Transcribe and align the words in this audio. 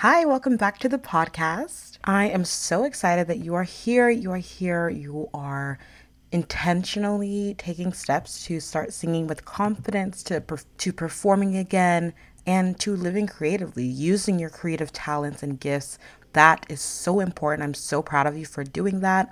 Hi, 0.00 0.24
welcome 0.24 0.56
back 0.56 0.78
to 0.78 0.88
the 0.88 0.96
podcast. 0.96 1.98
I 2.04 2.24
am 2.24 2.46
so 2.46 2.84
excited 2.84 3.26
that 3.26 3.40
you 3.40 3.54
are 3.54 3.64
here. 3.64 4.08
You 4.08 4.32
are 4.32 4.38
here. 4.38 4.88
You 4.88 5.28
are 5.34 5.78
intentionally 6.32 7.54
taking 7.58 7.92
steps 7.92 8.46
to 8.46 8.60
start 8.60 8.94
singing 8.94 9.26
with 9.26 9.44
confidence, 9.44 10.22
to 10.22 10.42
to 10.78 10.92
performing 10.94 11.54
again, 11.58 12.14
and 12.46 12.80
to 12.80 12.96
living 12.96 13.26
creatively, 13.26 13.84
using 13.84 14.38
your 14.38 14.48
creative 14.48 14.90
talents 14.90 15.42
and 15.42 15.60
gifts. 15.60 15.98
That 16.32 16.64
is 16.70 16.80
so 16.80 17.20
important. 17.20 17.62
I'm 17.62 17.74
so 17.74 18.00
proud 18.00 18.26
of 18.26 18.38
you 18.38 18.46
for 18.46 18.64
doing 18.64 19.00
that. 19.00 19.30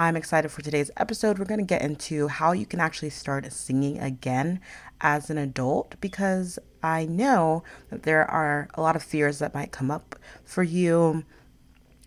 I'm 0.00 0.14
excited 0.14 0.52
for 0.52 0.62
today's 0.62 0.92
episode. 0.96 1.40
We're 1.40 1.44
going 1.44 1.58
to 1.58 1.66
get 1.66 1.82
into 1.82 2.28
how 2.28 2.52
you 2.52 2.66
can 2.66 2.78
actually 2.78 3.10
start 3.10 3.52
singing 3.52 3.98
again 3.98 4.60
as 5.00 5.28
an 5.28 5.38
adult 5.38 5.96
because 6.00 6.56
I 6.84 7.04
know 7.06 7.64
that 7.90 8.04
there 8.04 8.24
are 8.30 8.68
a 8.74 8.80
lot 8.80 8.94
of 8.94 9.02
fears 9.02 9.40
that 9.40 9.54
might 9.54 9.72
come 9.72 9.90
up 9.90 10.14
for 10.44 10.62
you 10.62 11.24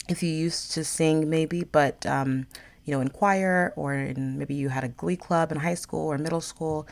if 0.08 0.24
you 0.24 0.30
used 0.30 0.72
to 0.72 0.86
sing, 0.86 1.30
maybe, 1.30 1.66
but 1.66 2.06
um, 2.06 2.48
you 2.86 2.94
know, 2.94 3.02
in 3.02 3.10
choir 3.10 3.74
or 3.76 3.94
in 3.94 4.38
maybe 4.38 4.56
you 4.56 4.70
had 4.70 4.86
a 4.86 4.90
glee 4.90 5.18
club 5.18 5.52
in 5.52 5.58
high 5.58 5.74
school 5.74 6.08
or 6.08 6.18
middle 6.18 6.40
school 6.40 6.88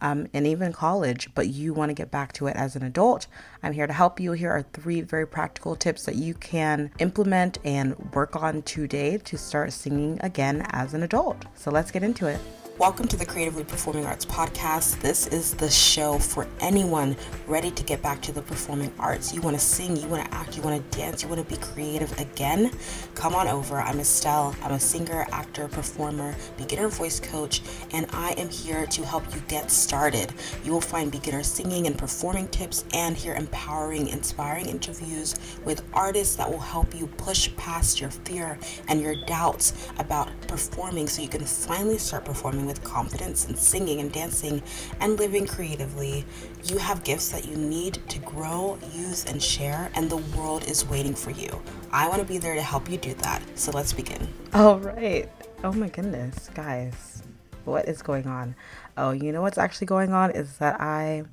um, 0.00 0.26
and 0.32 0.46
even 0.46 0.72
college, 0.72 1.28
but 1.34 1.48
you 1.48 1.72
want 1.74 1.90
to 1.90 1.94
get 1.94 2.10
back 2.10 2.32
to 2.34 2.46
it 2.46 2.56
as 2.56 2.76
an 2.76 2.82
adult, 2.82 3.26
I'm 3.62 3.72
here 3.72 3.86
to 3.86 3.92
help 3.92 4.20
you. 4.20 4.32
Here 4.32 4.50
are 4.50 4.62
three 4.72 5.00
very 5.00 5.26
practical 5.26 5.76
tips 5.76 6.04
that 6.04 6.16
you 6.16 6.34
can 6.34 6.90
implement 6.98 7.58
and 7.64 7.96
work 8.14 8.36
on 8.36 8.62
today 8.62 9.18
to 9.18 9.38
start 9.38 9.72
singing 9.72 10.18
again 10.22 10.66
as 10.70 10.94
an 10.94 11.02
adult. 11.02 11.44
So 11.54 11.70
let's 11.70 11.90
get 11.90 12.02
into 12.02 12.26
it. 12.26 12.40
Welcome 12.80 13.08
to 13.08 13.16
the 13.18 13.26
Creatively 13.26 13.64
Performing 13.64 14.06
Arts 14.06 14.24
Podcast. 14.24 15.02
This 15.02 15.26
is 15.26 15.52
the 15.52 15.68
show 15.68 16.18
for 16.18 16.46
anyone 16.60 17.14
ready 17.46 17.70
to 17.70 17.82
get 17.82 18.00
back 18.00 18.22
to 18.22 18.32
the 18.32 18.40
performing 18.40 18.90
arts. 18.98 19.34
You 19.34 19.42
want 19.42 19.54
to 19.58 19.62
sing, 19.62 19.98
you 19.98 20.08
want 20.08 20.24
to 20.24 20.34
act, 20.34 20.56
you 20.56 20.62
want 20.62 20.90
to 20.90 20.98
dance, 20.98 21.22
you 21.22 21.28
want 21.28 21.46
to 21.46 21.54
be 21.54 21.60
creative 21.60 22.18
again. 22.18 22.70
Come 23.14 23.34
on 23.34 23.48
over. 23.48 23.82
I'm 23.82 24.00
Estelle. 24.00 24.56
I'm 24.62 24.72
a 24.72 24.80
singer, 24.80 25.26
actor, 25.30 25.68
performer, 25.68 26.34
beginner 26.56 26.88
voice 26.88 27.20
coach, 27.20 27.60
and 27.92 28.06
I 28.14 28.30
am 28.38 28.48
here 28.48 28.86
to 28.86 29.04
help 29.04 29.24
you 29.34 29.42
get 29.42 29.70
started. 29.70 30.32
You 30.64 30.72
will 30.72 30.80
find 30.80 31.12
beginner 31.12 31.42
singing 31.42 31.86
and 31.86 31.98
performing 31.98 32.48
tips 32.48 32.86
and 32.94 33.14
hear 33.14 33.34
empowering, 33.34 34.08
inspiring 34.08 34.64
interviews 34.64 35.34
with 35.66 35.84
artists 35.92 36.34
that 36.36 36.50
will 36.50 36.58
help 36.58 36.98
you 36.98 37.08
push 37.08 37.54
past 37.56 38.00
your 38.00 38.08
fear 38.08 38.58
and 38.88 39.02
your 39.02 39.16
doubts 39.26 39.74
about 39.98 40.30
performing 40.48 41.08
so 41.08 41.20
you 41.20 41.28
can 41.28 41.44
finally 41.44 41.98
start 41.98 42.24
performing 42.24 42.69
with 42.70 42.84
confidence 42.84 43.48
and 43.48 43.58
singing 43.58 44.00
and 44.00 44.12
dancing 44.12 44.62
and 45.00 45.18
living 45.18 45.44
creatively. 45.44 46.24
You 46.64 46.78
have 46.78 47.02
gifts 47.02 47.30
that 47.30 47.46
you 47.46 47.56
need 47.56 47.98
to 48.08 48.18
grow, 48.20 48.78
use, 48.94 49.24
and 49.24 49.42
share, 49.42 49.90
and 49.94 50.08
the 50.08 50.18
world 50.38 50.64
is 50.68 50.86
waiting 50.86 51.14
for 51.14 51.32
you. 51.32 51.50
I 51.92 52.08
want 52.08 52.20
to 52.20 52.26
be 52.26 52.38
there 52.38 52.54
to 52.54 52.62
help 52.62 52.88
you 52.88 52.96
do 52.96 53.12
that. 53.14 53.42
So 53.56 53.72
let's 53.72 53.92
begin. 53.92 54.28
All 54.54 54.78
right. 54.78 55.28
Oh 55.64 55.72
my 55.72 55.88
goodness, 55.88 56.48
guys. 56.54 57.22
What 57.64 57.88
is 57.88 58.02
going 58.02 58.26
on? 58.26 58.54
Oh, 58.96 59.10
you 59.10 59.32
know 59.32 59.42
what's 59.42 59.58
actually 59.58 59.88
going 59.88 60.12
on 60.12 60.30
is 60.30 60.58
that 60.58 60.80
I 60.80 61.24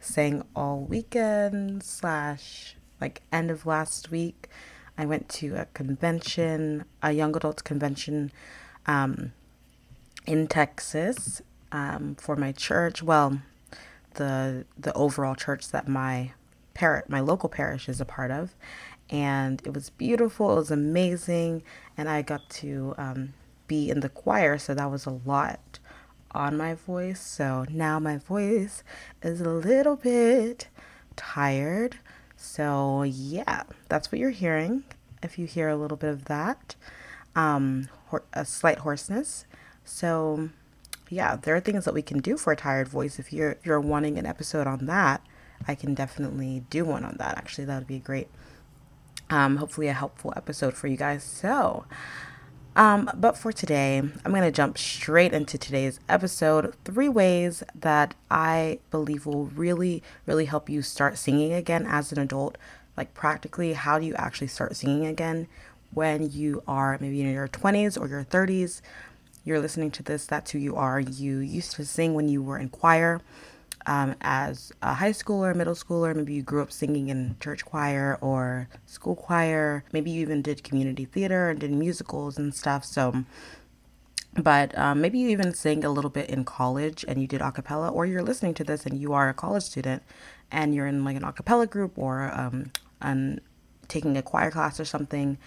sang 0.00 0.42
all 0.56 0.80
weekend 0.80 1.82
slash 1.82 2.76
like 3.00 3.22
end 3.30 3.50
of 3.50 3.66
last 3.66 4.10
week. 4.10 4.48
I 4.96 5.04
went 5.04 5.28
to 5.40 5.54
a 5.54 5.66
convention, 5.66 6.84
a 7.02 7.12
young 7.12 7.36
adults 7.36 7.62
convention 7.62 8.32
um, 8.86 9.32
in 10.28 10.46
Texas 10.46 11.40
um, 11.72 12.14
for 12.16 12.36
my 12.36 12.52
church. 12.52 13.02
Well, 13.02 13.40
the 14.14 14.66
the 14.78 14.92
overall 14.92 15.34
church 15.34 15.70
that 15.70 15.88
my 15.88 16.32
parent, 16.74 17.08
my 17.08 17.20
local 17.20 17.48
parish, 17.48 17.88
is 17.88 18.00
a 18.00 18.04
part 18.04 18.30
of, 18.30 18.54
and 19.08 19.62
it 19.64 19.72
was 19.72 19.88
beautiful. 19.90 20.52
It 20.52 20.56
was 20.56 20.70
amazing, 20.70 21.62
and 21.96 22.08
I 22.10 22.20
got 22.22 22.48
to 22.50 22.94
um, 22.98 23.32
be 23.66 23.88
in 23.90 24.00
the 24.00 24.10
choir, 24.10 24.58
so 24.58 24.74
that 24.74 24.90
was 24.90 25.06
a 25.06 25.18
lot 25.24 25.78
on 26.32 26.58
my 26.58 26.74
voice. 26.74 27.20
So 27.20 27.64
now 27.70 27.98
my 27.98 28.18
voice 28.18 28.84
is 29.22 29.40
a 29.40 29.48
little 29.48 29.96
bit 29.96 30.68
tired. 31.16 31.98
So 32.36 33.02
yeah, 33.02 33.62
that's 33.88 34.12
what 34.12 34.18
you're 34.18 34.30
hearing. 34.30 34.84
If 35.22 35.38
you 35.38 35.46
hear 35.46 35.70
a 35.70 35.76
little 35.76 35.96
bit 35.96 36.10
of 36.10 36.26
that, 36.26 36.76
um, 37.34 37.88
a 38.34 38.44
slight 38.44 38.78
hoarseness, 38.80 39.46
so, 39.88 40.50
yeah, 41.08 41.36
there 41.36 41.56
are 41.56 41.60
things 41.60 41.86
that 41.86 41.94
we 41.94 42.02
can 42.02 42.18
do 42.18 42.36
for 42.36 42.52
a 42.52 42.56
tired 42.56 42.88
voice. 42.88 43.18
If 43.18 43.32
you're 43.32 43.56
you're 43.64 43.80
wanting 43.80 44.18
an 44.18 44.26
episode 44.26 44.66
on 44.66 44.86
that, 44.86 45.22
I 45.66 45.74
can 45.74 45.94
definitely 45.94 46.64
do 46.68 46.84
one 46.84 47.04
on 47.04 47.16
that. 47.18 47.38
Actually, 47.38 47.64
that 47.64 47.78
would 47.78 47.86
be 47.86 47.98
great. 47.98 48.28
Um, 49.30 49.56
hopefully, 49.56 49.88
a 49.88 49.94
helpful 49.94 50.32
episode 50.36 50.74
for 50.74 50.86
you 50.88 50.96
guys. 50.96 51.24
So, 51.24 51.86
um, 52.76 53.10
but 53.14 53.38
for 53.38 53.50
today, 53.50 53.98
I'm 53.98 54.30
going 54.30 54.42
to 54.42 54.50
jump 54.50 54.76
straight 54.76 55.32
into 55.32 55.56
today's 55.56 56.00
episode. 56.08 56.74
Three 56.84 57.08
ways 57.08 57.62
that 57.74 58.14
I 58.30 58.78
believe 58.90 59.24
will 59.24 59.46
really, 59.46 60.02
really 60.26 60.44
help 60.44 60.68
you 60.68 60.82
start 60.82 61.16
singing 61.18 61.52
again 61.54 61.86
as 61.86 62.12
an 62.12 62.18
adult. 62.18 62.58
Like, 62.96 63.14
practically, 63.14 63.72
how 63.72 63.98
do 63.98 64.04
you 64.04 64.14
actually 64.14 64.48
start 64.48 64.76
singing 64.76 65.06
again 65.06 65.48
when 65.92 66.30
you 66.30 66.62
are 66.68 66.98
maybe 67.00 67.22
in 67.22 67.32
your 67.32 67.48
20s 67.48 67.98
or 67.98 68.06
your 68.06 68.24
30s? 68.24 68.82
You're 69.44 69.60
listening 69.60 69.90
to 69.92 70.02
this, 70.02 70.26
that's 70.26 70.50
who 70.50 70.58
you 70.58 70.76
are. 70.76 71.00
You 71.00 71.38
used 71.38 71.72
to 71.72 71.84
sing 71.84 72.14
when 72.14 72.28
you 72.28 72.42
were 72.42 72.58
in 72.58 72.68
choir 72.68 73.20
um, 73.86 74.14
as 74.20 74.72
a 74.82 74.94
high 74.94 75.12
schooler, 75.12 75.54
middle 75.54 75.74
schooler. 75.74 76.14
Maybe 76.14 76.34
you 76.34 76.42
grew 76.42 76.62
up 76.62 76.70
singing 76.72 77.08
in 77.08 77.36
church 77.40 77.64
choir 77.64 78.18
or 78.20 78.68
school 78.86 79.16
choir. 79.16 79.84
Maybe 79.92 80.10
you 80.10 80.20
even 80.20 80.42
did 80.42 80.62
community 80.62 81.04
theater 81.04 81.50
and 81.50 81.58
did 81.58 81.70
musicals 81.70 82.38
and 82.38 82.54
stuff. 82.54 82.84
So, 82.84 83.24
but 84.34 84.76
um, 84.76 85.00
maybe 85.00 85.18
you 85.18 85.28
even 85.28 85.54
sang 85.54 85.84
a 85.84 85.90
little 85.90 86.10
bit 86.10 86.28
in 86.28 86.44
college 86.44 87.04
and 87.08 87.20
you 87.20 87.26
did 87.26 87.40
a 87.40 87.50
cappella, 87.50 87.88
or 87.88 88.04
you're 88.06 88.22
listening 88.22 88.54
to 88.54 88.64
this 88.64 88.84
and 88.84 89.00
you 89.00 89.12
are 89.12 89.28
a 89.28 89.34
college 89.34 89.62
student 89.62 90.02
and 90.50 90.74
you're 90.74 90.86
in 90.86 91.04
like 91.04 91.16
an 91.16 91.24
a 91.24 91.32
cappella 91.32 91.66
group 91.66 91.92
or 91.96 92.30
um, 92.34 92.70
an, 93.00 93.40
taking 93.88 94.16
a 94.16 94.22
choir 94.22 94.50
class 94.50 94.78
or 94.78 94.84
something 94.84 95.38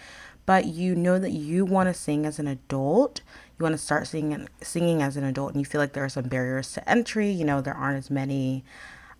but 0.46 0.66
you 0.66 0.94
know 0.94 1.18
that 1.18 1.30
you 1.30 1.64
want 1.64 1.88
to 1.88 1.94
sing 1.94 2.26
as 2.26 2.38
an 2.38 2.48
adult 2.48 3.20
you 3.58 3.62
want 3.62 3.72
to 3.74 3.78
start 3.78 4.06
singing 4.06 4.48
singing 4.62 5.02
as 5.02 5.16
an 5.16 5.24
adult 5.24 5.52
and 5.52 5.60
you 5.60 5.64
feel 5.64 5.80
like 5.80 5.92
there 5.92 6.04
are 6.04 6.08
some 6.08 6.24
barriers 6.24 6.72
to 6.72 6.88
entry 6.88 7.30
you 7.30 7.44
know 7.44 7.60
there 7.60 7.74
aren't 7.74 7.98
as 7.98 8.10
many 8.10 8.64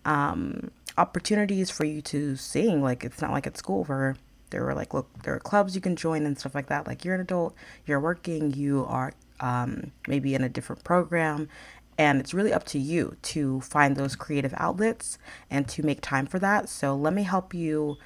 um, 0.05 0.69
opportunities 0.97 1.69
for 1.69 1.85
you 1.85 2.01
to 2.01 2.35
sing 2.35 2.81
like 2.81 3.03
it's 3.03 3.21
not 3.21 3.31
like 3.31 3.47
at 3.47 3.57
school 3.57 3.83
where 3.85 4.15
there 4.49 4.63
were 4.63 4.75
like 4.75 4.93
look 4.93 5.07
there 5.23 5.33
are 5.33 5.39
clubs 5.39 5.75
you 5.75 5.81
can 5.81 5.95
join 5.95 6.25
and 6.25 6.37
stuff 6.37 6.53
like 6.53 6.67
that 6.67 6.85
like 6.85 7.03
you're 7.03 7.15
an 7.15 7.21
adult 7.21 7.55
you're 7.85 7.99
working 7.99 8.53
you 8.53 8.85
are 8.87 9.13
um, 9.39 9.91
maybe 10.07 10.35
in 10.35 10.43
a 10.43 10.49
different 10.49 10.83
program 10.83 11.49
and 11.97 12.19
it's 12.19 12.33
really 12.33 12.53
up 12.53 12.65
to 12.65 12.79
you 12.79 13.17
to 13.21 13.61
find 13.61 13.95
those 13.95 14.15
creative 14.15 14.53
outlets 14.57 15.17
and 15.49 15.67
to 15.69 15.83
make 15.83 16.01
time 16.01 16.25
for 16.25 16.39
that. 16.39 16.69
So 16.69 16.95
let 16.95 17.13
me 17.13 17.23
help 17.23 17.53
you 17.53 17.97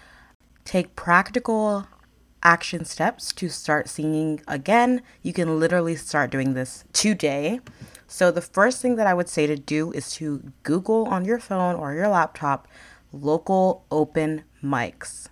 take 0.66 0.96
practical 0.96 1.88
action 2.48 2.86
steps 2.86 3.34
to 3.34 3.50
start 3.50 3.90
singing 3.90 4.40
again. 4.48 5.02
You 5.22 5.34
can 5.34 5.60
literally 5.60 5.98
start 5.98 6.32
doing 6.32 6.54
this 6.54 6.86
today. 6.94 7.60
So, 8.08 8.32
the 8.32 8.42
first 8.42 8.82
thing 8.82 8.96
that 8.96 9.06
I 9.06 9.14
would 9.14 9.28
say 9.28 9.48
to 9.48 9.58
do 9.58 9.92
is 9.92 10.14
to 10.14 10.54
Google 10.64 11.08
on 11.08 11.26
your 11.26 11.40
phone 11.40 11.76
or 11.76 11.94
your 11.94 12.08
laptop 12.08 12.66
local 13.12 13.84
open 13.92 14.44
mics, 14.64 15.28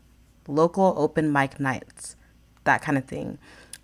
local 0.45 0.93
open 0.97 1.31
mic 1.31 1.57
nights, 1.57 2.17
that 2.65 2.81
kind 2.81 2.97
of 2.97 3.05
thing. 3.05 3.37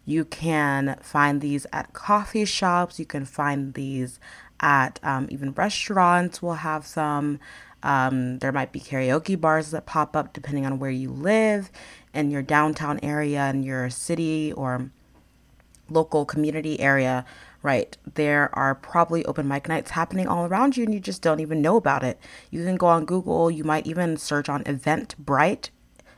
You 0.03 0.25
can 0.25 0.97
find 1.01 1.39
these 1.39 1.65
at 1.71 1.93
coffee 1.93 2.43
shops, 2.43 2.99
you 2.99 3.05
can 3.05 3.23
find 3.23 3.75
these 3.75 4.19
at 4.59 4.99
um, 5.03 5.27
even 5.31 5.53
restaurants, 5.53 6.41
will 6.41 6.55
have 6.55 6.85
some. 6.85 7.39
Um, 7.83 8.39
there 8.39 8.51
might 8.51 8.71
be 8.71 8.79
karaoke 8.79 9.39
bars 9.39 9.71
that 9.71 9.85
pop 9.85 10.15
up 10.15 10.33
depending 10.33 10.65
on 10.65 10.79
where 10.79 10.91
you 10.91 11.09
live 11.09 11.71
in 12.13 12.31
your 12.31 12.41
downtown 12.41 12.99
area 13.01 13.49
in 13.49 13.63
your 13.63 13.89
city 13.89 14.53
or 14.53 14.91
local 15.89 16.25
community 16.25 16.79
area, 16.79 17.25
right? 17.61 17.97
There 18.15 18.49
are 18.53 18.75
probably 18.75 19.25
open 19.25 19.47
mic 19.47 19.67
nights 19.67 19.91
happening 19.91 20.27
all 20.27 20.45
around 20.45 20.77
you 20.77 20.83
and 20.83 20.93
you 20.93 20.99
just 20.99 21.21
don't 21.21 21.39
even 21.39 21.61
know 21.61 21.75
about 21.75 22.03
it. 22.03 22.19
You 22.49 22.63
can 22.63 22.75
go 22.75 22.87
on 22.87 23.05
Google, 23.05 23.51
you 23.51 23.63
might 23.63 23.87
even 23.87 24.17
search 24.17 24.49
on 24.49 24.63
Eventbrite, 24.63 25.69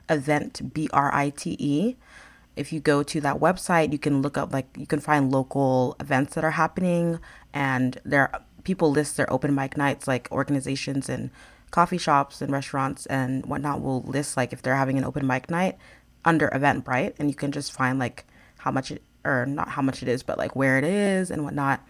Event 0.10 0.74
B 0.74 0.90
R 0.94 1.14
I 1.14 1.30
T 1.30 1.56
E. 1.60 1.96
If 2.56 2.72
you 2.72 2.80
go 2.80 3.02
to 3.02 3.20
that 3.22 3.40
website, 3.40 3.92
you 3.92 3.98
can 3.98 4.22
look 4.22 4.38
up 4.38 4.54
like 4.54 4.68
you 4.78 4.86
can 4.86 5.00
find 5.00 5.32
local 5.32 5.96
events 6.00 6.36
that 6.36 6.44
are 6.44 6.52
happening 6.52 7.20
and 7.52 8.00
there 8.06 8.32
people 8.64 8.92
list 8.92 9.18
their 9.18 9.32
open 9.32 9.54
mic 9.54 9.78
nights 9.78 10.08
like 10.08 10.28
organizations 10.32 11.10
and 11.10 11.30
coffee 11.72 11.98
shops 11.98 12.42
and 12.42 12.52
restaurants 12.52 13.06
and 13.08 13.46
whatnot 13.46 13.82
will 13.82 14.02
list 14.04 14.38
like 14.38 14.54
if 14.54 14.62
they're 14.62 14.76
having 14.76 14.98
an 14.98 15.04
open 15.04 15.26
mic 15.26 15.50
night 15.50 15.78
under 16.26 16.48
Eventbrite, 16.50 17.14
and 17.20 17.30
you 17.30 17.36
can 17.36 17.52
just 17.52 17.72
find 17.74 18.00
like 18.00 18.26
how 18.60 18.72
much 18.72 18.92
it 18.92 19.02
or 19.26 19.46
not 19.46 19.70
how 19.70 19.82
much 19.82 20.02
it 20.02 20.10
is, 20.10 20.24
but 20.24 20.38
like 20.38 20.56
where 20.56 20.78
it 20.78 20.84
is 20.84 21.32
and 21.32 21.44
whatnot. 21.44 21.82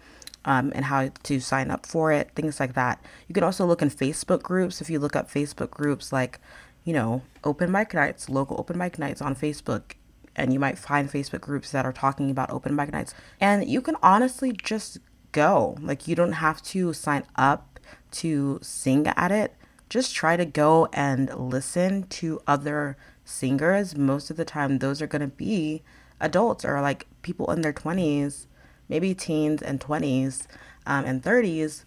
Um, 0.46 0.72
and 0.74 0.84
how 0.84 1.08
to 1.22 1.40
sign 1.40 1.70
up 1.70 1.86
for 1.86 2.12
it, 2.12 2.32
things 2.34 2.60
like 2.60 2.74
that. 2.74 3.02
You 3.28 3.34
can 3.34 3.44
also 3.44 3.64
look 3.64 3.80
in 3.80 3.88
Facebook 3.88 4.42
groups. 4.42 4.82
If 4.82 4.90
you 4.90 4.98
look 4.98 5.16
up 5.16 5.30
Facebook 5.30 5.70
groups 5.70 6.12
like 6.12 6.38
you 6.84 6.92
know, 6.92 7.22
open 7.42 7.72
mic 7.72 7.94
nights, 7.94 8.28
local 8.28 8.60
open 8.60 8.78
mic 8.78 8.98
nights 8.98 9.20
on 9.20 9.34
Facebook. 9.34 9.92
And 10.36 10.52
you 10.52 10.60
might 10.60 10.78
find 10.78 11.10
Facebook 11.10 11.40
groups 11.40 11.70
that 11.70 11.86
are 11.86 11.92
talking 11.92 12.30
about 12.30 12.50
open 12.50 12.76
mic 12.76 12.92
nights. 12.92 13.14
And 13.40 13.68
you 13.68 13.80
can 13.80 13.96
honestly 14.02 14.52
just 14.52 14.98
go. 15.34 15.76
Like, 15.82 16.08
you 16.08 16.14
don't 16.14 16.32
have 16.32 16.62
to 16.62 16.94
sign 16.94 17.24
up 17.36 17.78
to 18.12 18.58
sing 18.62 19.06
at 19.08 19.30
it. 19.30 19.54
Just 19.90 20.14
try 20.14 20.36
to 20.38 20.46
go 20.46 20.88
and 20.94 21.28
listen 21.34 22.04
to 22.04 22.40
other 22.46 22.96
singers. 23.24 23.96
Most 23.96 24.30
of 24.30 24.38
the 24.38 24.44
time, 24.46 24.78
those 24.78 25.02
are 25.02 25.06
going 25.06 25.20
to 25.20 25.28
be 25.28 25.82
adults 26.20 26.64
or 26.64 26.80
like 26.80 27.06
people 27.20 27.50
in 27.50 27.60
their 27.60 27.72
20s, 27.72 28.46
maybe 28.88 29.14
teens 29.14 29.60
and 29.60 29.80
20s 29.80 30.46
um, 30.86 31.04
and 31.04 31.22
30s 31.22 31.84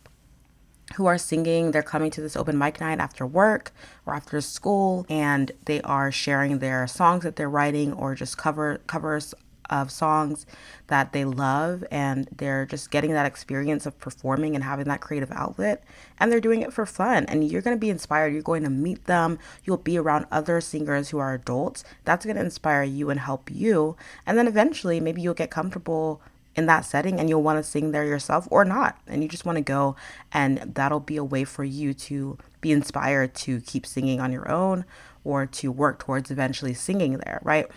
who 0.95 1.05
are 1.05 1.17
singing. 1.17 1.71
They're 1.71 1.83
coming 1.83 2.11
to 2.11 2.21
this 2.21 2.35
open 2.35 2.57
mic 2.57 2.79
night 2.79 2.99
after 2.99 3.25
work 3.25 3.71
or 4.05 4.13
after 4.13 4.39
school, 4.41 5.05
and 5.09 5.51
they 5.65 5.81
are 5.81 6.11
sharing 6.11 6.59
their 6.59 6.87
songs 6.87 7.23
that 7.23 7.35
they're 7.35 7.49
writing 7.49 7.93
or 7.93 8.15
just 8.15 8.37
cover 8.37 8.79
covers 8.87 9.33
of 9.69 9.91
songs 9.91 10.45
that 10.87 11.13
they 11.13 11.25
love 11.25 11.83
and 11.91 12.27
they're 12.35 12.65
just 12.65 12.91
getting 12.91 13.11
that 13.11 13.25
experience 13.25 13.85
of 13.85 13.97
performing 13.99 14.55
and 14.55 14.63
having 14.63 14.85
that 14.85 15.01
creative 15.01 15.31
outlet 15.31 15.83
and 16.19 16.31
they're 16.31 16.39
doing 16.39 16.61
it 16.61 16.73
for 16.73 16.85
fun. 16.85 17.25
And 17.25 17.49
you're 17.49 17.61
going 17.61 17.75
to 17.75 17.79
be 17.79 17.89
inspired. 17.89 18.33
You're 18.33 18.41
going 18.41 18.63
to 18.63 18.69
meet 18.69 19.05
them. 19.05 19.39
You'll 19.63 19.77
be 19.77 19.97
around 19.97 20.25
other 20.31 20.61
singers 20.61 21.09
who 21.09 21.19
are 21.19 21.33
adults. 21.33 21.83
That's 22.05 22.25
going 22.25 22.37
to 22.37 22.43
inspire 22.43 22.83
you 22.83 23.09
and 23.09 23.19
help 23.19 23.51
you. 23.51 23.95
And 24.25 24.37
then 24.37 24.47
eventually 24.47 24.99
maybe 24.99 25.21
you'll 25.21 25.33
get 25.33 25.51
comfortable 25.51 26.21
in 26.55 26.65
that 26.65 26.85
setting 26.85 27.19
and 27.19 27.29
you'll 27.29 27.43
want 27.43 27.63
to 27.63 27.69
sing 27.69 27.91
there 27.91 28.05
yourself 28.05 28.47
or 28.49 28.65
not. 28.65 28.99
And 29.05 29.21
you 29.21 29.29
just 29.29 29.45
want 29.45 29.57
to 29.57 29.61
go, 29.61 29.95
and 30.31 30.57
that'll 30.57 30.99
be 30.99 31.17
a 31.17 31.23
way 31.23 31.43
for 31.43 31.63
you 31.63 31.93
to 31.93 32.37
be 32.61 32.71
inspired 32.71 33.35
to 33.35 33.61
keep 33.61 33.85
singing 33.85 34.19
on 34.19 34.31
your 34.31 34.51
own 34.51 34.83
or 35.23 35.45
to 35.45 35.71
work 35.71 35.99
towards 35.99 36.31
eventually 36.31 36.73
singing 36.73 37.17
there, 37.17 37.39
right? 37.43 37.67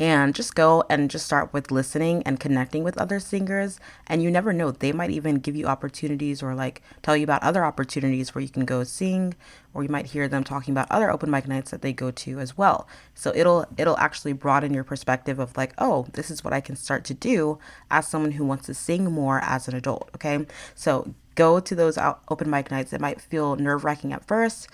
And 0.00 0.34
just 0.34 0.54
go 0.54 0.82
and 0.88 1.10
just 1.10 1.26
start 1.26 1.52
with 1.52 1.70
listening 1.70 2.22
and 2.24 2.40
connecting 2.40 2.82
with 2.82 2.96
other 2.96 3.20
singers. 3.20 3.78
And 4.06 4.22
you 4.22 4.30
never 4.30 4.50
know 4.50 4.70
they 4.70 4.92
might 4.92 5.10
even 5.10 5.36
give 5.36 5.54
you 5.54 5.66
opportunities 5.66 6.42
or 6.42 6.54
like 6.54 6.80
tell 7.02 7.14
you 7.14 7.24
about 7.24 7.42
other 7.42 7.66
opportunities 7.66 8.34
where 8.34 8.40
you 8.40 8.48
can 8.48 8.64
go 8.64 8.82
sing 8.82 9.34
or 9.74 9.82
you 9.82 9.90
might 9.90 10.06
hear 10.06 10.26
them 10.26 10.42
talking 10.42 10.72
about 10.72 10.90
other 10.90 11.10
open 11.10 11.30
mic 11.30 11.46
nights 11.46 11.70
that 11.70 11.82
they 11.82 11.92
go 11.92 12.10
to 12.10 12.40
as 12.40 12.56
well. 12.56 12.88
So 13.14 13.30
it'll 13.36 13.66
it'll 13.76 13.98
actually 13.98 14.32
broaden 14.32 14.72
your 14.72 14.84
perspective 14.84 15.38
of 15.38 15.54
like 15.54 15.74
oh 15.76 16.06
this 16.14 16.30
is 16.30 16.42
what 16.42 16.54
i 16.54 16.60
can 16.60 16.76
start 16.76 17.04
to 17.04 17.14
do 17.14 17.58
as 17.90 18.08
someone 18.08 18.32
who 18.32 18.44
wants 18.44 18.66
to 18.66 18.74
sing 18.74 19.04
more 19.04 19.40
as 19.44 19.68
an 19.68 19.74
adult 19.74 20.08
okay? 20.14 20.46
So 20.74 21.14
go 21.34 21.60
to 21.60 21.74
those 21.74 21.98
open 22.28 22.50
mic 22.50 22.70
nights. 22.70 22.92
It 22.92 23.00
might 23.00 23.20
feel 23.20 23.56
nerve-wracking 23.56 24.12
at 24.12 24.26
first 24.26 24.68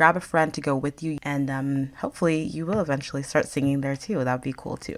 grab 0.00 0.16
a 0.16 0.20
friend 0.20 0.54
to 0.54 0.62
go 0.62 0.74
with 0.74 1.02
you, 1.02 1.18
and 1.22 1.50
um, 1.50 1.90
hopefully 1.98 2.42
you 2.42 2.64
will 2.64 2.80
eventually 2.80 3.22
start 3.22 3.46
singing 3.46 3.82
there 3.82 3.94
too. 3.94 4.24
That 4.24 4.32
would 4.32 4.40
be 4.40 4.54
cool 4.56 4.78
too. 4.78 4.96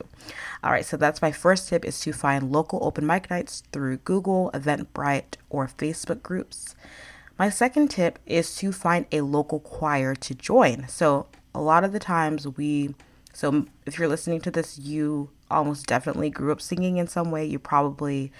All 0.63 0.71
right, 0.71 0.85
so 0.85 0.97
that's 0.97 1.21
my 1.21 1.33
first 1.33 1.69
tip 1.69 1.85
is 1.85 1.99
to 2.03 2.13
find 2.13 2.53
local 2.53 2.79
open 2.83 3.05
mic 3.05 3.29
nights 3.29 3.65
through 3.73 3.97
Google, 3.97 4.53
Eventbrite, 4.55 5.39
or 5.51 5.67
Facebook 5.67 6.23
groups. 6.23 6.77
My 7.37 7.51
second 7.51 7.89
tip 7.89 8.21
is 8.27 8.55
to 8.59 8.71
find 8.71 9.07
a 9.11 9.23
local 9.23 9.59
choir 9.59 10.15
to 10.15 10.35
join. 10.37 10.87
So 10.87 11.27
a 11.53 11.61
lot 11.61 11.83
of 11.83 11.91
the 11.91 11.99
times 11.99 12.47
we, 12.47 12.95
so 13.33 13.67
if 13.85 13.99
you're 13.99 14.07
listening 14.07 14.41
to 14.43 14.53
this, 14.53 14.79
you 14.79 15.31
almost 15.51 15.87
definitely 15.87 16.31
grew 16.31 16.53
up 16.53 16.61
singing 16.61 16.99
in 16.99 17.09
some 17.09 17.33
way. 17.33 17.45
You 17.45 17.59
probably 17.59 18.31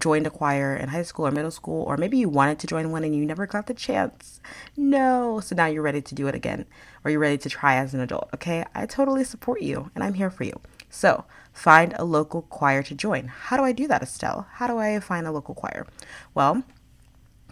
joined 0.00 0.26
a 0.26 0.30
choir 0.30 0.74
in 0.74 0.88
high 0.88 1.02
school 1.02 1.26
or 1.26 1.30
middle 1.30 1.50
school, 1.50 1.84
or 1.84 1.96
maybe 1.96 2.18
you 2.18 2.28
wanted 2.28 2.58
to 2.60 2.66
join 2.66 2.90
one 2.90 3.04
and 3.04 3.14
you 3.14 3.24
never 3.24 3.46
got 3.46 3.66
the 3.66 3.74
chance. 3.74 4.40
No. 4.76 5.40
So 5.40 5.54
now 5.54 5.66
you're 5.66 5.82
ready 5.82 6.02
to 6.02 6.14
do 6.14 6.26
it 6.26 6.34
again, 6.34 6.66
or 7.04 7.10
you're 7.10 7.20
ready 7.20 7.38
to 7.38 7.48
try 7.48 7.76
as 7.76 7.94
an 7.94 8.00
adult. 8.00 8.30
Okay. 8.34 8.64
I 8.74 8.86
totally 8.86 9.24
support 9.24 9.62
you 9.62 9.90
and 9.94 10.02
I'm 10.02 10.14
here 10.14 10.30
for 10.30 10.44
you. 10.44 10.60
So 10.88 11.24
find 11.52 11.94
a 11.98 12.04
local 12.04 12.42
choir 12.42 12.82
to 12.82 12.94
join. 12.94 13.28
How 13.28 13.56
do 13.56 13.62
I 13.62 13.72
do 13.72 13.86
that, 13.86 14.02
Estelle? 14.02 14.48
How 14.54 14.66
do 14.66 14.78
I 14.78 14.98
find 15.00 15.26
a 15.26 15.32
local 15.32 15.54
choir? 15.54 15.86
Well, 16.34 16.64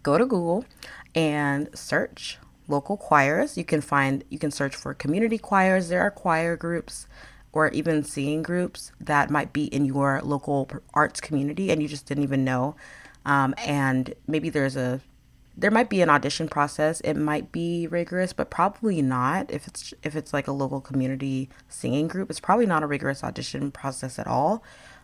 go 0.02 0.18
to 0.18 0.26
Google 0.26 0.64
and 1.14 1.68
search 1.74 2.38
local 2.66 2.96
choirs. 2.96 3.56
You 3.56 3.64
can 3.64 3.80
find, 3.80 4.24
you 4.28 4.38
can 4.38 4.50
search 4.50 4.76
for 4.76 4.92
community 4.92 5.38
choirs. 5.38 5.88
There 5.88 6.02
are 6.02 6.10
choir 6.10 6.56
groups 6.56 7.06
or 7.52 7.68
even 7.70 8.04
singing 8.04 8.42
groups 8.42 8.92
that 9.00 9.30
might 9.30 9.52
be 9.52 9.64
in 9.64 9.84
your 9.84 10.20
local 10.22 10.68
arts 10.94 11.20
community 11.20 11.70
and 11.70 11.82
you 11.82 11.88
just 11.88 12.06
didn't 12.06 12.24
even 12.24 12.44
know. 12.44 12.76
Um, 13.24 13.54
and 13.58 14.14
maybe 14.26 14.50
there's 14.50 14.76
a 14.76 15.00
there 15.58 15.72
might 15.72 15.90
be 15.90 16.00
an 16.02 16.08
audition 16.08 16.48
process. 16.48 17.00
It 17.00 17.14
might 17.14 17.50
be 17.50 17.88
rigorous, 17.88 18.32
but 18.32 18.48
probably 18.48 19.02
not. 19.02 19.50
If 19.50 19.66
it's 19.66 19.92
if 20.04 20.14
it's 20.14 20.32
like 20.32 20.46
a 20.46 20.52
local 20.52 20.80
community 20.80 21.48
singing 21.68 22.06
group, 22.06 22.30
it's 22.30 22.38
probably 22.38 22.66
not 22.66 22.84
a 22.84 22.86
rigorous 22.86 23.24
audition 23.24 23.72
process 23.72 24.20
at 24.20 24.28
all. 24.28 24.62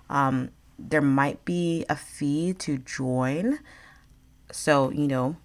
Um, 0.08 0.50
there 0.78 1.02
might 1.02 1.44
be 1.44 1.84
a 1.88 1.96
fee 1.96 2.52
to 2.54 2.78
join, 2.78 3.58
so 4.52 4.90
you 4.90 5.08
know, 5.08 5.36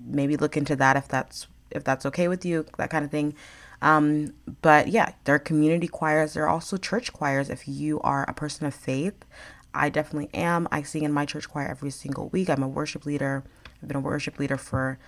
maybe 0.00 0.38
look 0.38 0.56
into 0.56 0.74
that 0.76 0.96
if 0.96 1.06
that's 1.06 1.46
if 1.70 1.84
that's 1.84 2.06
okay 2.06 2.26
with 2.26 2.46
you, 2.46 2.64
that 2.78 2.88
kind 2.88 3.04
of 3.04 3.10
thing. 3.10 3.34
Um, 3.82 4.34
but 4.62 4.88
yeah, 4.88 5.12
there 5.24 5.34
are 5.34 5.40
community 5.40 5.88
choirs. 5.88 6.34
There 6.34 6.44
are 6.44 6.48
also 6.48 6.76
church 6.76 7.12
choirs 7.12 7.50
if 7.50 7.68
you 7.68 8.00
are 8.00 8.24
a 8.28 8.34
person 8.34 8.66
of 8.66 8.74
faith. 8.74 9.24
I 9.74 9.88
definitely 9.88 10.30
am. 10.32 10.68
I 10.70 10.82
sing 10.82 11.02
in 11.02 11.12
my 11.12 11.26
church 11.26 11.48
choir 11.48 11.66
every 11.66 11.90
single 11.90 12.28
week. 12.28 12.48
I'm 12.48 12.62
a 12.62 12.68
worship 12.68 13.04
leader. 13.04 13.44
I've 13.82 13.88
been 13.88 13.96
a 13.96 14.00
worship 14.00 14.38
leader 14.38 14.56
for 14.56 14.98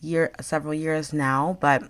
year 0.00 0.32
several 0.40 0.74
years 0.74 1.12
now, 1.12 1.56
but 1.60 1.84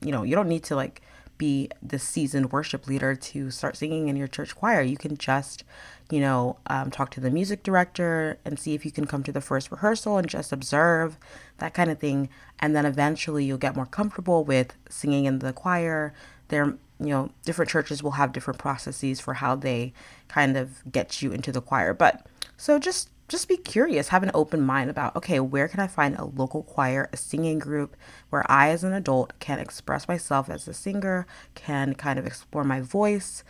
you 0.00 0.12
know, 0.12 0.22
you 0.22 0.34
don't 0.34 0.48
need 0.48 0.64
to 0.64 0.76
like 0.76 1.02
be 1.38 1.70
the 1.82 1.98
seasoned 1.98 2.52
worship 2.52 2.86
leader 2.86 3.14
to 3.14 3.50
start 3.50 3.76
singing 3.76 4.08
in 4.08 4.16
your 4.16 4.28
church 4.28 4.54
choir. 4.54 4.82
You 4.82 4.96
can 4.96 5.16
just, 5.16 5.64
you 6.10 6.20
know, 6.20 6.58
um, 6.66 6.90
talk 6.90 7.10
to 7.12 7.20
the 7.20 7.30
music 7.30 7.62
director 7.62 8.38
and 8.44 8.58
see 8.58 8.74
if 8.74 8.84
you 8.84 8.90
can 8.90 9.06
come 9.06 9.22
to 9.22 9.32
the 9.32 9.40
first 9.40 9.70
rehearsal 9.70 10.18
and 10.18 10.28
just 10.28 10.52
observe 10.52 11.16
that 11.58 11.74
kind 11.74 11.90
of 11.90 11.98
thing. 11.98 12.28
And 12.58 12.74
then 12.74 12.84
eventually 12.84 13.44
you'll 13.44 13.58
get 13.58 13.76
more 13.76 13.86
comfortable 13.86 14.44
with 14.44 14.74
singing 14.88 15.24
in 15.24 15.38
the 15.38 15.52
choir. 15.52 16.12
There, 16.48 16.76
you 16.98 17.06
know, 17.06 17.30
different 17.44 17.70
churches 17.70 18.02
will 18.02 18.12
have 18.12 18.32
different 18.32 18.58
processes 18.58 19.20
for 19.20 19.34
how 19.34 19.54
they 19.54 19.92
kind 20.26 20.56
of 20.56 20.82
get 20.90 21.22
you 21.22 21.32
into 21.32 21.52
the 21.52 21.62
choir. 21.62 21.94
But 21.94 22.26
so 22.56 22.78
just 22.78 23.10
just 23.28 23.48
be 23.48 23.58
curious, 23.58 24.08
have 24.08 24.22
an 24.22 24.30
open 24.34 24.62
mind 24.62 24.90
about 24.90 25.14
okay, 25.14 25.38
where 25.38 25.68
can 25.68 25.80
I 25.80 25.86
find 25.86 26.16
a 26.16 26.24
local 26.24 26.62
choir, 26.62 27.08
a 27.12 27.16
singing 27.16 27.58
group 27.58 27.96
where 28.30 28.50
I, 28.50 28.70
as 28.70 28.84
an 28.84 28.92
adult, 28.92 29.38
can 29.38 29.58
express 29.58 30.08
myself 30.08 30.48
as 30.48 30.66
a 30.66 30.74
singer, 30.74 31.26
can 31.54 31.94
kind 31.94 32.18
of 32.18 32.26
explore 32.26 32.64
my 32.64 32.80
voice, 32.80 33.44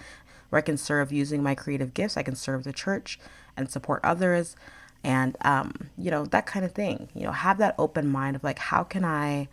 where 0.51 0.59
I 0.59 0.63
can 0.63 0.77
serve 0.77 1.13
using 1.13 1.43
my 1.43 1.55
creative 1.55 1.95
gifts. 1.95 2.17
I 2.17 2.23
can 2.23 2.35
serve 2.35 2.65
the 2.65 2.73
church 2.73 3.19
and 3.57 3.71
support 3.71 4.01
others, 4.03 4.57
and 5.05 5.37
um, 5.43 5.91
you 5.97 6.11
know 6.11 6.25
that 6.27 6.47
kind 6.47 6.65
of 6.65 6.73
thing. 6.73 7.09
You 7.15 7.23
know, 7.23 7.33
have 7.33 7.59
that 7.59 7.77
open 7.79 8.09
mind 8.09 8.37
of 8.37 8.43
like, 8.43 8.59
how 8.59 8.83
can 8.83 9.05
I, 9.05 9.49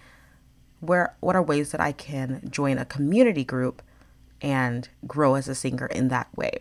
where, 0.80 1.16
what 1.20 1.36
are 1.36 1.44
ways 1.44 1.72
that 1.72 1.82
I 1.82 1.92
can 1.92 2.42
join 2.50 2.80
a 2.80 2.86
community 2.86 3.44
group 3.44 3.82
and 4.42 4.90
grow 5.08 5.36
as 5.36 5.48
a 5.48 5.56
singer 5.56 5.88
in 5.88 6.10
that 6.10 6.28
way. 6.36 6.60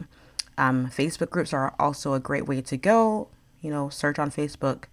Um, 0.56 0.88
Facebook 0.88 1.30
groups 1.30 1.52
are 1.52 1.74
also 1.78 2.14
a 2.14 2.20
great 2.20 2.46
way 2.46 2.60
to 2.62 2.76
go 2.76 3.28
you 3.64 3.71
know, 3.71 3.88
search 3.88 4.18
on 4.18 4.30
Facebook 4.30 4.85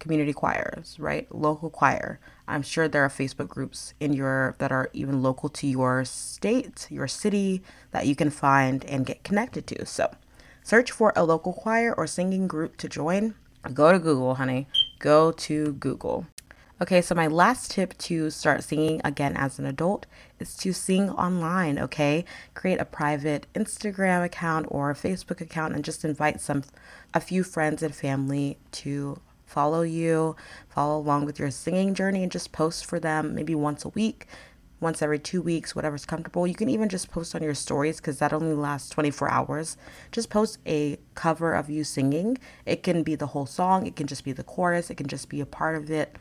community 0.00 0.32
choirs, 0.32 0.96
right? 0.98 1.32
Local 1.34 1.70
choir. 1.70 2.20
I'm 2.46 2.62
sure 2.62 2.88
there 2.88 3.04
are 3.04 3.08
Facebook 3.08 3.48
groups 3.48 3.94
in 4.00 4.12
your 4.12 4.56
that 4.58 4.72
are 4.72 4.90
even 4.92 5.22
local 5.22 5.48
to 5.50 5.66
your 5.66 6.04
state, 6.04 6.86
your 6.90 7.08
city 7.08 7.62
that 7.92 8.06
you 8.06 8.14
can 8.14 8.30
find 8.30 8.84
and 8.84 9.06
get 9.06 9.24
connected 9.24 9.66
to. 9.68 9.86
So, 9.86 10.14
search 10.62 10.90
for 10.90 11.12
a 11.16 11.24
local 11.24 11.52
choir 11.52 11.94
or 11.96 12.06
singing 12.06 12.46
group 12.48 12.76
to 12.78 12.88
join. 12.88 13.34
Go 13.72 13.92
to 13.92 13.98
Google, 13.98 14.34
honey. 14.34 14.66
Go 14.98 15.32
to 15.32 15.72
Google. 15.74 16.26
Okay, 16.78 17.00
so 17.00 17.14
my 17.14 17.26
last 17.26 17.70
tip 17.70 17.96
to 17.96 18.28
start 18.28 18.62
singing 18.62 19.00
again 19.02 19.34
as 19.34 19.58
an 19.58 19.64
adult 19.64 20.04
is 20.38 20.54
to 20.58 20.74
sing 20.74 21.08
online, 21.08 21.78
okay? 21.78 22.26
Create 22.52 22.78
a 22.78 22.84
private 22.84 23.46
Instagram 23.54 24.22
account 24.22 24.66
or 24.68 24.90
a 24.90 24.94
Facebook 24.94 25.40
account 25.40 25.74
and 25.74 25.82
just 25.82 26.04
invite 26.04 26.38
some 26.38 26.64
a 27.14 27.20
few 27.20 27.42
friends 27.42 27.82
and 27.82 27.94
family 27.94 28.58
to 28.72 29.18
follow 29.46 29.80
you, 29.80 30.36
follow 30.68 30.98
along 30.98 31.24
with 31.24 31.38
your 31.38 31.50
singing 31.50 31.94
journey 31.94 32.22
and 32.22 32.30
just 32.30 32.52
post 32.52 32.84
for 32.84 33.00
them 33.00 33.34
maybe 33.34 33.54
once 33.54 33.86
a 33.86 33.88
week, 33.88 34.26
once 34.78 35.00
every 35.00 35.18
2 35.18 35.40
weeks, 35.40 35.74
whatever's 35.74 36.04
comfortable. 36.04 36.46
You 36.46 36.54
can 36.54 36.68
even 36.68 36.90
just 36.90 37.10
post 37.10 37.34
on 37.34 37.42
your 37.42 37.54
stories 37.54 38.00
cuz 38.00 38.18
that 38.18 38.34
only 38.34 38.52
lasts 38.52 38.90
24 38.90 39.30
hours. 39.30 39.78
Just 40.12 40.28
post 40.28 40.58
a 40.66 40.98
cover 41.14 41.54
of 41.54 41.70
you 41.70 41.84
singing. 41.84 42.36
It 42.66 42.82
can 42.82 43.02
be 43.02 43.14
the 43.14 43.28
whole 43.28 43.46
song, 43.46 43.86
it 43.86 43.96
can 43.96 44.06
just 44.06 44.24
be 44.24 44.32
the 44.32 44.44
chorus, 44.44 44.90
it 44.90 44.96
can 44.96 45.06
just 45.06 45.30
be 45.30 45.40
a 45.40 45.46
part 45.46 45.74
of 45.76 45.90
it 45.90 46.14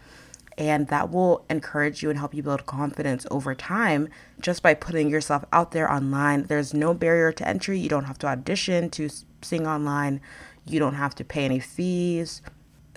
and 0.58 0.88
that 0.88 1.12
will 1.12 1.46
encourage 1.50 2.02
you 2.02 2.10
and 2.10 2.18
help 2.18 2.34
you 2.34 2.42
build 2.42 2.66
confidence 2.66 3.26
over 3.30 3.54
time 3.54 4.08
just 4.40 4.64
by 4.64 4.74
putting 4.74 5.10
yourself 5.10 5.44
out 5.52 5.72
there 5.72 5.92
online. 5.92 6.44
There's 6.44 6.74
no 6.74 6.94
barrier 6.94 7.32
to 7.34 7.48
entry. 7.48 7.80
You 7.80 7.90
don't 7.90 8.06
have 8.06 8.18
to 8.20 8.28
audition 8.28 8.90
to 8.92 9.10
sing 9.42 9.68
online, 9.68 10.22
you 10.66 10.80
don't 10.80 10.96
have 10.96 11.14
to 11.16 11.24
pay 11.24 11.46
any 11.46 11.60
fees. 11.60 12.42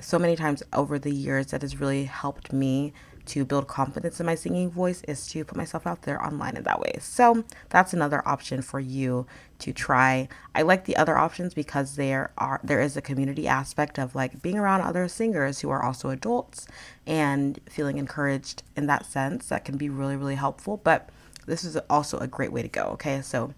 So 0.00 0.18
many 0.18 0.36
times 0.36 0.62
over 0.72 0.98
the 0.98 1.10
years, 1.12 1.48
that 1.48 1.62
has 1.62 1.80
really 1.80 2.04
helped 2.04 2.52
me 2.52 2.92
to 3.28 3.44
build 3.44 3.68
confidence 3.68 4.20
in 4.20 4.26
my 4.26 4.34
singing 4.34 4.70
voice 4.70 5.02
is 5.08 5.26
to 5.28 5.44
put 5.44 5.56
myself 5.56 5.86
out 5.86 6.02
there 6.02 6.22
online 6.24 6.56
in 6.56 6.64
that 6.64 6.80
way. 6.80 6.96
So 7.00 7.44
that's 7.68 7.92
another 7.92 8.26
option 8.26 8.62
for 8.62 8.80
you 8.80 9.26
to 9.60 9.72
try. 9.72 10.28
I 10.54 10.62
like 10.62 10.84
the 10.84 10.96
other 10.96 11.16
options 11.16 11.54
because 11.54 11.96
there 11.96 12.32
are 12.38 12.60
there 12.62 12.80
is 12.80 12.96
a 12.96 13.02
community 13.02 13.46
aspect 13.48 13.98
of 13.98 14.14
like 14.14 14.42
being 14.42 14.58
around 14.58 14.82
other 14.82 15.08
singers 15.08 15.60
who 15.60 15.70
are 15.70 15.82
also 15.82 16.10
adults 16.10 16.66
and 17.06 17.60
feeling 17.68 17.98
encouraged 17.98 18.62
in 18.76 18.86
that 18.86 19.06
sense 19.06 19.48
that 19.48 19.64
can 19.64 19.76
be 19.76 19.88
really 19.88 20.16
really 20.16 20.36
helpful, 20.36 20.80
but 20.82 21.10
this 21.46 21.64
is 21.64 21.76
also 21.88 22.18
a 22.18 22.26
great 22.26 22.52
way 22.52 22.62
to 22.62 22.68
go, 22.68 22.82
okay? 22.82 23.22
So 23.22 23.54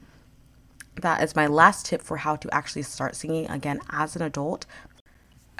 that 0.96 1.22
is 1.22 1.36
my 1.36 1.46
last 1.46 1.86
tip 1.86 2.02
for 2.02 2.18
how 2.18 2.36
to 2.36 2.54
actually 2.54 2.82
start 2.82 3.16
singing 3.16 3.48
again 3.48 3.80
as 3.90 4.16
an 4.16 4.22
adult. 4.22 4.66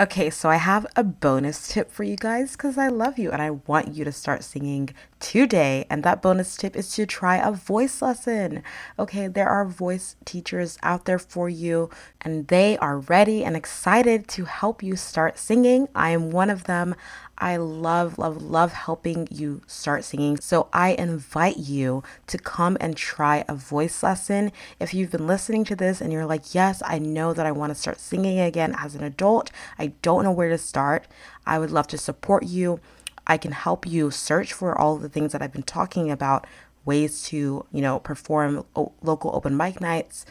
Okay, 0.00 0.30
so 0.30 0.49
I 0.49 0.57
have 0.57 0.87
a 0.97 1.04
bonus 1.04 1.69
tip 1.69 1.92
for 1.92 2.04
you 2.04 2.16
guys 2.16 2.52
because 2.52 2.78
I 2.78 2.88
love 2.88 3.19
you 3.19 3.30
and 3.30 3.42
I 3.42 3.50
want 3.50 3.95
you 3.95 4.02
to 4.07 4.12
start 4.12 4.42
singing 4.42 4.95
today. 5.19 5.85
And 5.90 6.02
that 6.04 6.23
bonus 6.23 6.57
tip 6.57 6.75
is 6.75 6.95
to 6.95 7.04
try 7.04 7.37
a 7.37 7.52
voice 7.52 8.00
lesson. 8.00 8.62
Okay, 8.99 9.28
there 9.28 9.50
are 9.50 9.66
voice 9.66 10.16
teachers 10.25 10.78
out 10.83 11.04
there 11.04 11.19
for 11.19 11.50
you 11.50 11.90
and 12.23 12.49
they 12.49 12.78
are 12.78 13.00
ready 13.00 13.45
and 13.45 13.54
excited 13.54 14.26
to 14.28 14.47
help 14.47 14.83
you 14.83 14.97
start 14.97 15.38
singing. 15.38 15.87
I 15.95 16.12
am 16.12 16.30
one 16.30 16.49
of 16.49 16.64
them. 16.64 16.95
I 17.40 17.56
love, 17.56 18.18
love, 18.18 18.42
love 18.42 18.73
helping 18.73 19.26
you 19.30 19.62
start 19.66 20.04
singing. 20.04 20.38
So 20.40 20.68
I 20.73 20.90
invite 20.90 21.56
you 21.56 22.02
to 22.26 22.37
come 22.37 22.76
and 22.80 22.97
try 22.97 23.44
a 23.49 23.54
voice 23.54 24.02
lesson. 24.02 24.52
If 24.78 24.92
you've 24.92 25.11
been 25.11 25.26
listening 25.26 25.64
to 25.64 25.76
this 25.76 26.02
and 26.02 26.12
you're 26.12 26.26
like, 26.26 26.54
yes, 26.54 26.82
I 26.85 26.99
know 26.99 27.32
that 27.32 27.47
I 27.47 27.52
want 27.52 27.70
to 27.70 27.80
start 27.80 27.99
singing 27.99 28.38
again 28.38 28.75
as 28.78 28.94
an 28.94 29.02
adult, 29.02 29.50
I 29.78 29.88
don't 30.02 30.25
know 30.25 30.32
where 30.32 30.50
to 30.50 30.59
start, 30.59 31.09
I 31.47 31.59
would 31.59 31.70
love 31.70 31.87
to 31.88 31.99
support 31.99 32.44
you. 32.44 32.78
I 33.26 33.38
can 33.38 33.52
help 33.52 33.87
you 33.87 34.11
search 34.11 34.52
for 34.52 34.78
all 34.78 34.97
the 34.99 35.09
things 35.09 35.32
that 35.32 35.40
I've 35.40 35.52
been 35.52 35.62
talking 35.62 36.11
about, 36.11 36.47
ways 36.85 37.23
to, 37.25 37.64
you 37.73 37.80
know, 37.80 38.00
perform 38.00 38.66
o- 38.76 38.92
local 39.02 39.35
open 39.35 39.56
mic 39.56 39.80
nights, 39.80 40.26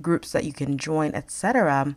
groups 0.00 0.30
that 0.32 0.44
you 0.44 0.52
can 0.52 0.78
join, 0.78 1.14
etc 1.14 1.96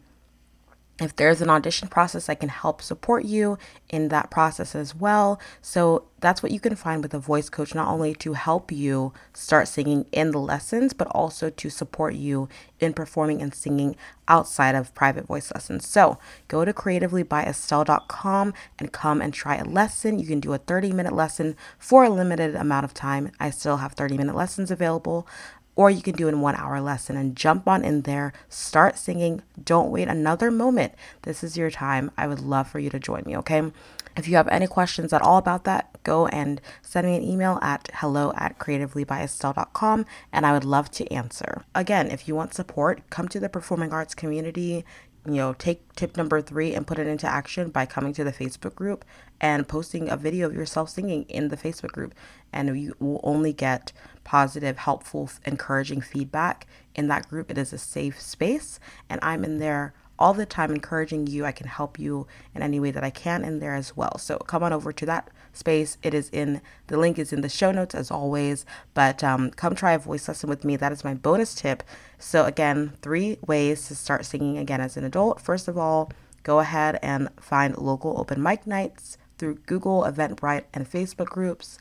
if 0.99 1.15
there's 1.15 1.41
an 1.41 1.49
audition 1.49 1.87
process, 1.87 2.27
I 2.27 2.35
can 2.35 2.49
help 2.49 2.81
support 2.81 3.23
you 3.23 3.57
in 3.89 4.07
that 4.07 4.31
process 4.31 4.73
as 4.73 4.95
well. 4.95 5.39
So 5.61 6.05
that's 6.19 6.41
what 6.41 6.51
you 6.51 6.59
can 6.59 6.75
find 6.75 7.03
with 7.03 7.13
a 7.13 7.19
voice 7.19 7.49
coach, 7.49 7.75
not 7.75 7.87
only 7.87 8.15
to 8.15 8.33
help 8.33 8.71
you 8.71 9.13
start 9.33 9.67
singing 9.67 10.07
in 10.11 10.31
the 10.31 10.39
lessons, 10.39 10.93
but 10.93 11.07
also 11.11 11.51
to 11.51 11.69
support 11.69 12.15
you 12.15 12.49
in 12.79 12.93
performing 12.93 13.41
and 13.41 13.53
singing 13.53 13.95
outside 14.27 14.73
of 14.73 14.93
private 14.95 15.27
voice 15.27 15.51
lessons. 15.53 15.87
So 15.87 16.17
go 16.47 16.65
to 16.65 16.73
creativelybyestelle.com 16.73 18.53
and 18.79 18.91
come 18.91 19.21
and 19.21 19.33
try 19.33 19.55
a 19.57 19.63
lesson. 19.63 20.17
You 20.17 20.25
can 20.25 20.39
do 20.39 20.53
a 20.53 20.57
30 20.57 20.91
minute 20.93 21.13
lesson 21.13 21.55
for 21.77 22.03
a 22.03 22.09
limited 22.09 22.55
amount 22.55 22.85
of 22.85 22.95
time. 22.95 23.31
I 23.39 23.51
still 23.51 23.77
have 23.77 23.93
30 23.93 24.17
minute 24.17 24.35
lessons 24.35 24.71
available 24.71 25.27
or 25.77 25.91
you 25.91 26.01
can 26.01 26.15
do 26.15 26.27
in 26.27 26.41
one 26.41 26.55
hour 26.55 26.81
lesson 26.81 27.15
and 27.15 27.35
jump 27.35 27.67
on 27.67 27.85
in 27.85 28.01
there, 28.01 28.33
start 28.49 28.97
singing. 28.97 29.43
Don't 29.63 29.91
wait 29.91 30.07
another 30.07 30.49
moment. 30.49 30.93
This 31.21 31.43
is 31.43 31.55
your 31.55 31.69
time. 31.69 32.11
I 32.17 32.27
would 32.27 32.41
love 32.41 32.67
for 32.67 32.79
you 32.79 32.89
to 32.89 32.99
join 32.99 33.23
me, 33.25 33.37
okay? 33.37 33.71
If 34.17 34.27
you 34.27 34.35
have 34.37 34.47
any 34.47 34.65
questions 34.65 35.13
at 35.13 35.21
all 35.21 35.37
about 35.37 35.63
that, 35.65 36.01
go 36.01 36.25
and 36.27 36.59
send 36.81 37.05
me 37.05 37.15
an 37.15 37.21
email 37.21 37.59
at 37.61 37.91
hello 37.93 38.33
at 38.35 38.57
creativelybyestelle.com 38.57 40.05
and 40.33 40.45
I 40.47 40.53
would 40.53 40.63
love 40.63 40.89
to 40.91 41.13
answer. 41.13 41.63
Again, 41.75 42.09
if 42.09 42.27
you 42.27 42.33
want 42.33 42.55
support, 42.55 43.07
come 43.11 43.27
to 43.27 43.39
the 43.39 43.47
performing 43.47 43.93
arts 43.93 44.15
community 44.15 44.83
you 45.27 45.35
know, 45.35 45.53
take 45.53 45.93
tip 45.95 46.15
number 46.15 46.41
three 46.41 46.73
and 46.73 46.87
put 46.87 46.97
it 46.97 47.05
into 47.05 47.27
action 47.27 47.69
by 47.69 47.85
coming 47.85 48.13
to 48.13 48.23
the 48.23 48.31
Facebook 48.31 48.73
group 48.75 49.03
and 49.41 49.67
posting 49.67 50.09
a 50.09 50.15
video 50.15 50.47
of 50.47 50.55
yourself 50.55 50.89
singing 50.89 51.23
in 51.23 51.49
the 51.49 51.57
Facebook 51.57 51.91
group. 51.91 52.15
And 52.53 52.79
you 52.79 52.95
will 52.99 53.19
only 53.23 53.51
get 53.51 53.91
positive, 54.27 54.77
helpful, 54.77 55.29
encouraging 55.45 56.01
feedback 56.01 56.67
in 56.95 57.07
that 57.07 57.29
group. 57.29 57.49
It 57.49 57.57
is 57.57 57.71
a 57.71 57.77
safe 57.77 58.19
space, 58.19 58.77
and 59.09 59.19
I'm 59.23 59.45
in 59.45 59.59
there 59.59 59.93
all 60.19 60.33
the 60.33 60.45
time 60.45 60.69
encouraging 60.71 61.27
you. 61.27 61.45
I 61.45 61.53
can 61.53 61.67
help 61.67 61.97
you 61.97 62.27
in 62.53 62.61
any 62.61 62.77
way 62.77 62.91
that 62.91 63.05
I 63.05 63.09
can 63.09 63.45
in 63.45 63.59
there 63.59 63.73
as 63.73 63.95
well. 63.95 64.17
So 64.17 64.37
come 64.39 64.63
on 64.63 64.73
over 64.73 64.91
to 64.91 65.05
that 65.05 65.29
space. 65.53 65.97
It 66.03 66.13
is 66.13 66.29
in 66.31 66.59
the 66.87 66.97
link 66.97 67.17
is 67.17 67.31
in 67.31 67.39
the 67.39 67.47
show 67.47 67.71
notes 67.71 67.95
as 67.95 68.11
always. 68.11 68.65
But 68.93 69.23
um, 69.23 69.51
come 69.51 69.75
try 69.75 69.93
a 69.93 69.99
voice 69.99 70.27
lesson 70.27 70.49
with 70.49 70.65
me. 70.65 70.75
That 70.75 70.91
is 70.91 71.05
my 71.05 71.13
bonus 71.13 71.55
tip. 71.55 71.81
So 72.19 72.43
again, 72.43 72.93
three 73.01 73.37
ways 73.47 73.87
to 73.87 73.95
start 73.95 74.25
singing 74.25 74.57
again 74.57 74.81
as 74.81 74.97
an 74.97 75.05
adult. 75.05 75.39
First 75.39 75.69
of 75.69 75.77
all, 75.77 76.11
go 76.43 76.59
ahead 76.59 76.99
and 77.01 77.29
find 77.39 77.77
local 77.77 78.19
open 78.19 78.43
mic 78.43 78.67
nights 78.67 79.17
through 79.37 79.55
Google, 79.67 80.01
Eventbrite, 80.01 80.65
and 80.73 80.89
Facebook 80.89 81.27
groups. 81.27 81.77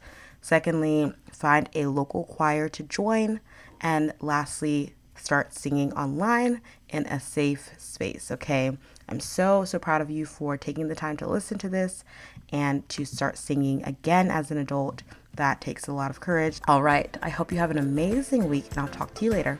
Secondly, 0.46 1.12
find 1.32 1.68
a 1.74 1.86
local 1.86 2.22
choir 2.22 2.68
to 2.68 2.84
join. 2.84 3.40
And 3.80 4.14
lastly, 4.20 4.94
start 5.16 5.52
singing 5.52 5.92
online 5.94 6.60
in 6.88 7.04
a 7.06 7.18
safe 7.18 7.72
space, 7.78 8.30
okay? 8.30 8.78
I'm 9.08 9.18
so, 9.18 9.64
so 9.64 9.80
proud 9.80 10.02
of 10.02 10.08
you 10.08 10.24
for 10.24 10.56
taking 10.56 10.86
the 10.86 10.94
time 10.94 11.16
to 11.16 11.28
listen 11.28 11.58
to 11.58 11.68
this 11.68 12.04
and 12.52 12.88
to 12.90 13.04
start 13.04 13.36
singing 13.36 13.82
again 13.82 14.30
as 14.30 14.52
an 14.52 14.58
adult. 14.58 15.02
That 15.34 15.60
takes 15.60 15.88
a 15.88 15.92
lot 15.92 16.12
of 16.12 16.20
courage. 16.20 16.60
All 16.68 16.80
right, 16.80 17.18
I 17.20 17.28
hope 17.28 17.50
you 17.50 17.58
have 17.58 17.72
an 17.72 17.78
amazing 17.78 18.48
week, 18.48 18.66
and 18.70 18.78
I'll 18.78 18.86
talk 18.86 19.14
to 19.14 19.24
you 19.24 19.32
later. 19.32 19.58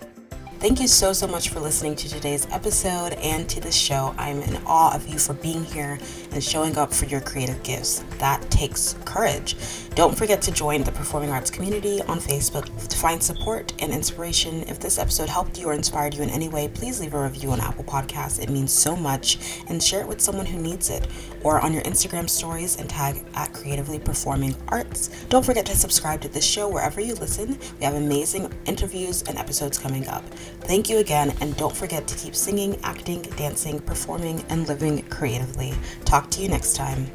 Thank 0.59 0.81
you 0.81 0.89
so, 0.89 1.13
so 1.13 1.27
much 1.27 1.51
for 1.51 1.61
listening 1.61 1.95
to 1.97 2.09
today's 2.09 2.47
episode 2.51 3.13
and 3.13 3.47
to 3.51 3.61
this 3.61 3.77
show. 3.77 4.15
I'm 4.17 4.41
in 4.41 4.57
awe 4.67 4.95
of 4.97 5.07
you 5.07 5.19
for 5.19 5.35
being 5.35 5.63
here 5.63 5.99
and 6.33 6.43
showing 6.43 6.79
up 6.79 6.95
for 6.95 7.05
your 7.05 7.21
creative 7.21 7.63
gifts. 7.63 8.03
That 8.19 8.51
takes 8.51 8.95
courage. 9.05 9.55
Don't 9.95 10.17
forget 10.17 10.41
to 10.43 10.51
join 10.51 10.83
the 10.83 10.93
performing 10.93 11.31
arts 11.31 11.51
community 11.51 12.01
on 12.03 12.21
Facebook 12.21 12.65
to 12.89 12.97
find 12.97 13.23
support 13.23 13.75
and 13.81 13.93
inspiration. 13.93 14.63
If 14.63 14.81
this 14.81 14.99
episode 14.99 15.29
helped 15.29 15.59
you 15.59 15.69
or 15.69 15.75
inspired 15.75 16.15
you 16.15 16.23
in 16.23 16.31
any 16.31 16.49
way, 16.49 16.69
please 16.69 17.01
leave 17.01 17.15
a 17.15 17.23
review 17.23 17.51
on 17.51 17.61
Apple 17.61 17.85
Podcasts. 17.85 18.43
It 18.43 18.49
means 18.49 18.73
so 18.73 18.97
much 18.97 19.63
and 19.69 19.83
share 19.83 20.01
it 20.01 20.09
with 20.09 20.23
someone 20.23 20.47
who 20.47 20.59
needs 20.59 20.89
it 20.89 21.07
or 21.43 21.61
on 21.61 21.73
your 21.73 21.83
Instagram 21.83 22.29
stories 22.29 22.77
and 22.77 22.89
tag 22.89 23.25
at 23.35 23.53
Creatively 23.53 23.99
Performing 23.99 24.57
Arts. 24.69 25.09
Don't 25.29 25.45
forget 25.45 25.67
to 25.67 25.77
subscribe 25.77 26.21
to 26.23 26.29
this 26.29 26.45
show 26.45 26.69
wherever 26.69 27.01
you 27.01 27.15
listen. 27.15 27.59
We 27.79 27.85
have 27.85 27.95
amazing 27.95 28.53
interviews 28.65 29.23
and 29.23 29.39
episodes 29.39 29.79
coming 29.79 30.09
up. 30.09 30.25
Thank 30.63 30.89
you 30.89 30.99
again, 30.99 31.35
and 31.41 31.57
don't 31.57 31.77
forget 31.77 32.07
to 32.09 32.17
keep 32.17 32.35
singing, 32.35 32.79
acting, 32.83 33.23
dancing, 33.37 33.81
performing, 33.81 34.45
and 34.49 34.67
living 34.67 35.03
creatively. 35.05 35.75
Talk 36.05 36.31
to 36.33 36.43
you 36.43 36.49
next 36.49 36.75
time. 36.75 37.11